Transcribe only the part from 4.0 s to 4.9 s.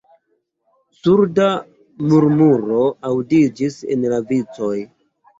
la vicoj.